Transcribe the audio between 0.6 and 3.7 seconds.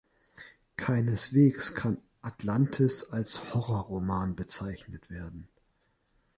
Keineswegs kann "Atlantis" als